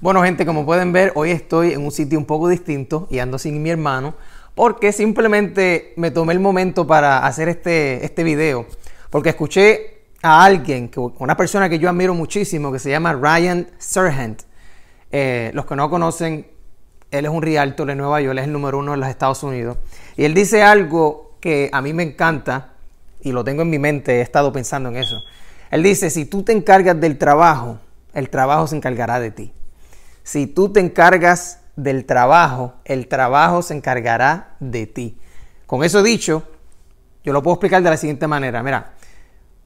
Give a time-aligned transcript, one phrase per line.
[0.00, 3.38] Bueno, gente, como pueden ver, hoy estoy en un sitio un poco distinto y ando
[3.38, 4.14] sin mi hermano
[4.54, 8.66] porque simplemente me tomé el momento para hacer este, este video.
[9.10, 14.42] Porque escuché a alguien, una persona que yo admiro muchísimo, que se llama Ryan Serhant.
[15.10, 16.46] Eh, los que no conocen,
[17.10, 19.42] él es un realtor de Nueva York, él es el número uno en los Estados
[19.42, 19.76] Unidos.
[20.16, 22.72] Y él dice algo que a mí me encanta
[23.20, 25.22] y lo tengo en mi mente, he estado pensando en eso.
[25.70, 27.78] Él dice, si tú te encargas del trabajo,
[28.12, 29.52] el trabajo se encargará de ti.
[30.24, 35.18] Si tú te encargas del trabajo, el trabajo se encargará de ti.
[35.66, 36.42] Con eso dicho,
[37.22, 38.62] yo lo puedo explicar de la siguiente manera.
[38.62, 38.92] Mira,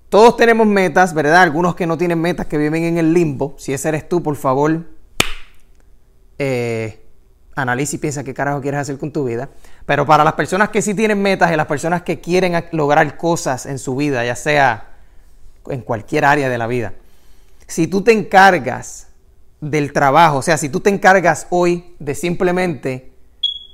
[0.09, 1.43] todos tenemos metas, ¿verdad?
[1.43, 3.55] Algunos que no tienen metas, que viven en el limbo.
[3.57, 4.85] Si ese eres tú, por favor,
[6.39, 7.05] eh,
[7.55, 9.51] analiza y piensa qué carajo quieres hacer con tu vida.
[9.87, 13.67] Pero para las personas que sí tienen metas y las personas que quieren lograr cosas
[13.67, 14.89] en su vida, ya sea
[15.69, 16.95] en cualquier área de la vida,
[17.67, 19.08] si tú te encargas
[19.61, 20.39] del trabajo.
[20.39, 23.13] O sea, si tú te encargas hoy de simplemente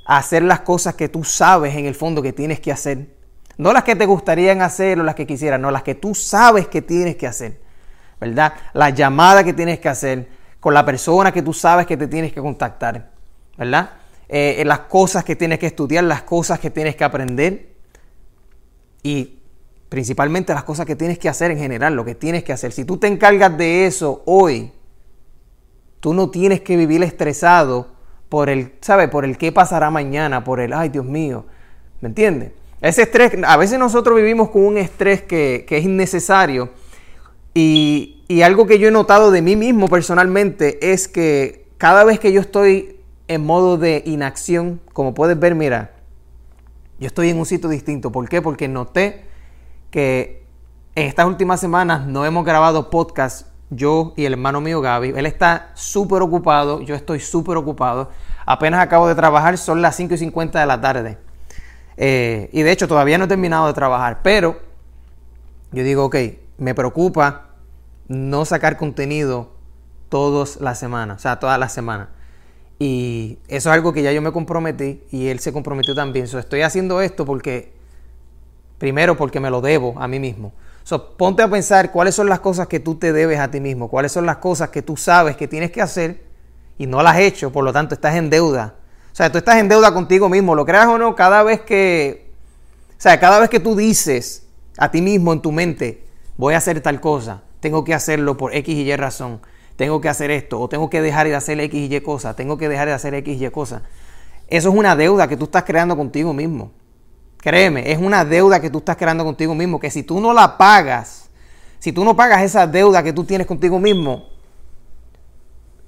[0.06, 3.08] hacer las cosas que tú sabes en el fondo que tienes que hacer,
[3.56, 6.68] no las que te gustarían hacer o las que quisieras, no, las que tú sabes
[6.68, 7.60] que tienes que hacer,
[8.20, 8.54] ¿verdad?
[8.72, 10.28] La llamada que tienes que hacer
[10.60, 13.10] con la persona que tú sabes que te tienes que contactar,
[13.56, 13.90] ¿verdad?
[14.28, 17.74] Eh, las cosas que tienes que estudiar, las cosas que tienes que aprender
[19.02, 19.38] y
[19.88, 22.72] principalmente las cosas que tienes que hacer en general, lo que tienes que hacer.
[22.72, 24.72] Si tú te encargas de eso hoy,
[26.04, 27.86] Tú no tienes que vivir estresado
[28.28, 29.08] por el, ¿sabes?
[29.08, 31.46] Por el qué pasará mañana, por el, ay Dios mío,
[32.02, 32.52] ¿me entiendes?
[32.82, 36.68] Ese estrés, a veces nosotros vivimos con un estrés que, es innecesario
[37.54, 42.20] y, y algo que yo he notado de mí mismo personalmente es que cada vez
[42.20, 45.92] que yo estoy en modo de inacción, como puedes ver, mira,
[46.98, 48.12] yo estoy en un sitio distinto.
[48.12, 48.42] ¿Por qué?
[48.42, 49.24] Porque noté
[49.90, 50.44] que
[50.96, 55.12] en estas últimas semanas no hemos grabado podcast yo y el hermano mío Gaby.
[55.16, 58.10] Él está súper ocupado, yo estoy súper ocupado.
[58.46, 61.18] Apenas acabo de trabajar, son las 5 y 50 de la tarde.
[61.96, 64.60] Eh, y de hecho todavía no he terminado de trabajar, pero
[65.72, 66.16] yo digo, ok,
[66.58, 67.48] me preocupa
[68.08, 69.50] no sacar contenido
[70.08, 72.08] todas las semanas, o sea, todas las semanas.
[72.78, 76.26] Y eso es algo que ya yo me comprometí y él se comprometió también.
[76.26, 77.72] So, estoy haciendo esto porque,
[78.78, 80.52] primero porque me lo debo a mí mismo.
[81.16, 84.12] Ponte a pensar cuáles son las cosas que tú te debes a ti mismo, cuáles
[84.12, 86.24] son las cosas que tú sabes que tienes que hacer
[86.76, 88.74] y no las has hecho, por lo tanto estás en deuda.
[89.10, 92.30] O sea, tú estás en deuda contigo mismo, lo creas o no, cada vez que,
[92.90, 94.46] o sea, cada vez que tú dices
[94.76, 96.04] a ti mismo en tu mente,
[96.36, 99.40] voy a hacer tal cosa, tengo que hacerlo por X y Y razón,
[99.76, 102.58] tengo que hacer esto, o tengo que dejar de hacer X y Y cosa, tengo
[102.58, 103.82] que dejar de hacer X y Y cosa.
[104.48, 106.72] Eso es una deuda que tú estás creando contigo mismo.
[107.44, 110.56] Créeme, es una deuda que tú estás creando contigo mismo, que si tú no la
[110.56, 111.28] pagas,
[111.78, 114.30] si tú no pagas esa deuda que tú tienes contigo mismo,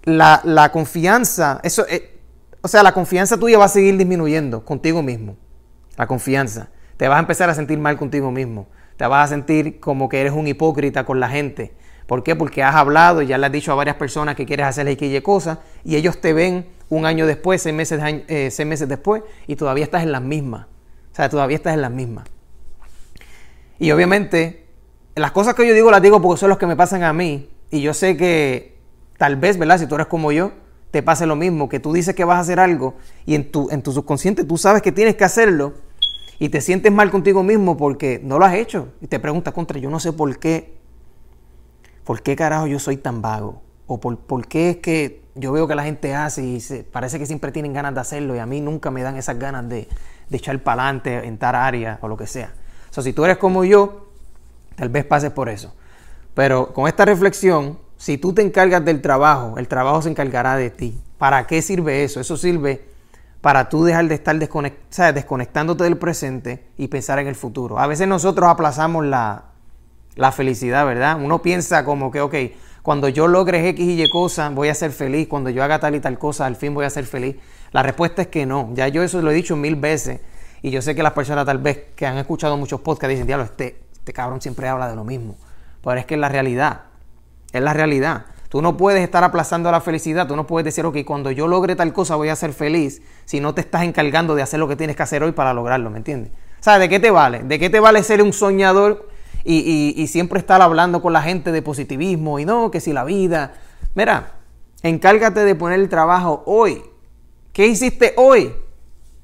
[0.04, 2.20] la, confianza, eso, eh,
[2.60, 5.38] o sea, la confianza tuya va a seguir disminuyendo contigo mismo.
[5.96, 6.68] La confianza.
[6.98, 8.68] Te vas a empezar a sentir mal contigo mismo.
[8.98, 11.74] Te vas a sentir como que eres un hipócrita con la gente.
[12.06, 12.36] ¿Por qué?
[12.36, 15.10] Porque has hablado y ya le has dicho a varias personas que quieres hacer X
[15.10, 19.22] y cosas y ellos te ven un año después, seis meses, eh, seis meses después
[19.46, 20.66] y todavía estás en las mismas.
[21.16, 22.28] O sea, todavía estás en las mismas.
[23.78, 24.66] Y obviamente,
[25.14, 27.48] las cosas que yo digo las digo porque son las que me pasan a mí.
[27.70, 28.76] Y yo sé que
[29.16, 29.78] tal vez, ¿verdad?
[29.78, 30.52] Si tú eres como yo,
[30.90, 33.70] te pase lo mismo, que tú dices que vas a hacer algo y en tu,
[33.70, 35.72] en tu subconsciente tú sabes que tienes que hacerlo
[36.38, 38.88] y te sientes mal contigo mismo porque no lo has hecho.
[39.00, 40.76] Y te preguntas, contra, yo no sé por qué,
[42.04, 43.62] por qué carajo yo soy tan vago.
[43.86, 46.60] O por, por qué es que yo veo que la gente hace y
[46.92, 49.66] parece que siempre tienen ganas de hacerlo y a mí nunca me dan esas ganas
[49.66, 49.88] de,
[50.28, 52.52] de echar para adelante en tal área o lo que sea.
[52.90, 54.08] O sea, si tú eres como yo,
[54.74, 55.74] tal vez pases por eso.
[56.34, 60.70] Pero con esta reflexión, si tú te encargas del trabajo, el trabajo se encargará de
[60.70, 61.00] ti.
[61.18, 62.20] ¿Para qué sirve eso?
[62.20, 62.86] Eso sirve
[63.40, 67.78] para tú dejar de estar desconectándote del presente y pensar en el futuro.
[67.78, 69.44] A veces nosotros aplazamos la,
[70.16, 71.18] la felicidad, ¿verdad?
[71.22, 72.34] Uno piensa como que, ok,
[72.86, 75.26] cuando yo logre X y Y cosas, voy a ser feliz.
[75.26, 77.34] Cuando yo haga tal y tal cosa, al fin voy a ser feliz.
[77.72, 78.70] La respuesta es que no.
[78.74, 80.20] Ya yo eso lo he dicho mil veces.
[80.62, 83.44] Y yo sé que las personas tal vez que han escuchado muchos podcasts dicen, diablo,
[83.44, 85.34] este, este cabrón siempre habla de lo mismo.
[85.82, 86.82] Pero es que es la realidad.
[87.52, 88.26] Es la realidad.
[88.50, 90.28] Tú no puedes estar aplazando la felicidad.
[90.28, 93.40] Tú no puedes decir, ok, cuando yo logre tal cosa voy a ser feliz si
[93.40, 95.98] no te estás encargando de hacer lo que tienes que hacer hoy para lograrlo, ¿me
[95.98, 96.30] entiendes?
[96.60, 97.40] O sea, ¿de qué te vale?
[97.42, 99.08] ¿De qué te vale ser un soñador
[99.46, 103.54] y, siempre estar hablando con la gente de positivismo y no, que si la vida...
[103.94, 104.32] Mira,
[104.82, 106.82] encárgate de poner el trabajo hoy
[107.56, 108.54] ¿Qué hiciste hoy?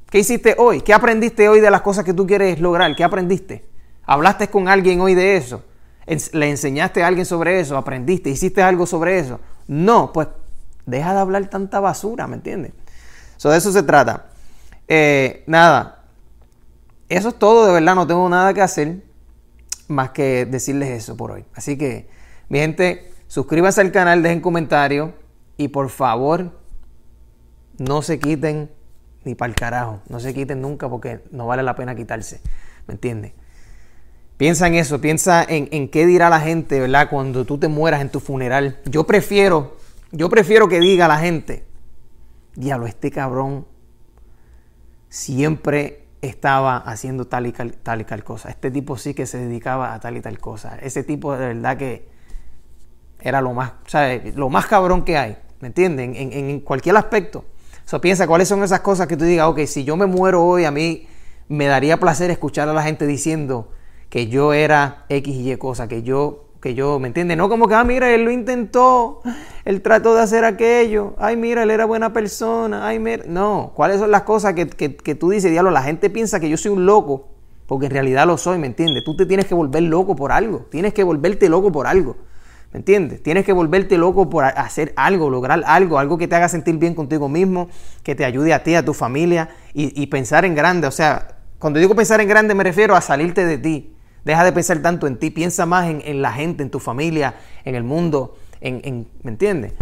[0.09, 0.81] ¿Qué hiciste hoy?
[0.81, 2.97] ¿Qué aprendiste hoy de las cosas que tú quieres lograr?
[2.97, 3.67] ¿Qué aprendiste?
[4.05, 5.63] ¿Hablaste con alguien hoy de eso?
[6.33, 7.77] ¿Le enseñaste a alguien sobre eso?
[7.77, 8.31] ¿Aprendiste?
[8.31, 9.39] ¿Hiciste algo sobre eso?
[9.67, 10.29] No, pues
[10.87, 12.73] Deja de hablar tanta basura, ¿me entiendes?
[13.37, 14.27] So, de eso se trata.
[14.89, 16.05] Eh, nada,
[17.09, 19.03] eso es todo, de verdad, no tengo nada que hacer
[19.93, 21.45] más que decirles eso por hoy.
[21.55, 22.09] Así que,
[22.49, 25.11] mi gente, suscríbanse al canal, dejen comentarios
[25.57, 26.59] y por favor,
[27.79, 28.71] no se quiten
[29.25, 32.41] ni para el carajo, no se quiten nunca porque no vale la pena quitarse,
[32.87, 33.33] ¿me entiendes?
[34.37, 37.09] Piensa en eso, piensa en, en, qué dirá la gente, ¿verdad?
[37.09, 38.81] Cuando tú te mueras en tu funeral.
[38.87, 39.77] Yo prefiero,
[40.11, 41.65] yo prefiero que diga la gente,
[42.57, 43.67] diablo, este cabrón
[45.09, 48.49] siempre estaba haciendo tal y, tal y tal cosa.
[48.49, 50.79] Este tipo sí que se dedicaba a tal y tal cosa.
[50.81, 52.09] Ese tipo de verdad que
[53.21, 54.35] era lo más, ¿sabes?
[54.37, 56.15] Lo más cabrón que hay, ¿me entienden?
[56.15, 57.45] En, en, cualquier aspecto.
[57.85, 60.65] So, piensa cuáles son esas cosas que tú digas, ok, si yo me muero hoy,
[60.65, 61.09] a mí
[61.49, 63.73] me daría placer escuchar a la gente diciendo
[64.09, 67.37] que yo era X y Y cosa, que yo que yo, ¿me entiendes?
[67.37, 69.21] No como que, ah, mira, él lo intentó,
[69.65, 73.25] él trató de hacer aquello, ay, mira, él era buena persona, ay, mira.
[73.27, 75.73] No, ¿cuáles son las cosas que, que, tú dices, diablo?
[75.73, 77.31] La gente piensa que yo soy un loco,
[77.67, 79.03] porque en realidad lo soy, ¿me entiendes?
[79.03, 82.17] Tú te tienes que volver loco por algo, tienes que volverte loco por algo,
[82.73, 83.25] ¿me entiendes?
[83.25, 86.95] Tienes que volverte loco por hacer algo, lograr algo, algo que te haga sentir bien
[86.95, 87.71] contigo mismo,
[88.05, 90.87] que te ayude a ti, a tu familia y, y pensar en grande.
[90.87, 93.92] O sea, cuando digo pensar en grande me refiero a salirte de ti
[94.25, 97.35] Deja de pensar tanto en ti, piensa más en, la gente, en tu familia,
[97.65, 99.73] en el mundo, en, ¿me entiendes?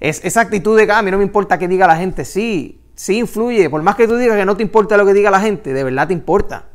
[0.00, 2.24] Es, esa actitud de que ah, a mí no me importa qué diga la gente,
[2.24, 5.30] sí, sí influye, por más que tú digas que no te importa lo que diga
[5.30, 6.66] la gente, de verdad te importa.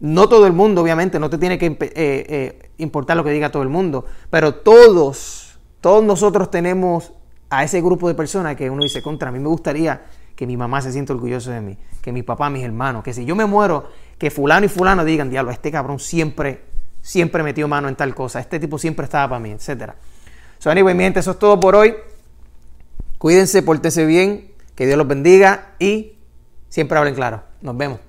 [0.00, 3.52] No todo el mundo, obviamente, no te tiene que eh, eh, importar lo que diga
[3.52, 7.12] todo el mundo, pero todos, todos nosotros tenemos
[7.50, 10.02] a ese grupo de personas que uno dice, contra, a mí me gustaría
[10.34, 13.26] que mi mamá se sienta orgullosa de mí, que mi papá, mis hermanos, que si
[13.26, 13.88] yo me muero,
[14.20, 16.60] que fulano y fulano digan, diablo, este cabrón siempre,
[17.00, 19.92] siempre metió mano en tal cosa, este tipo siempre estaba para mí, etc.
[20.58, 21.94] So, anyway, mi gente, eso es todo por hoy.
[23.16, 26.18] Cuídense, pórtense bien, que Dios los bendiga y
[26.68, 27.42] siempre hablen claro.
[27.62, 28.00] Nos vemos.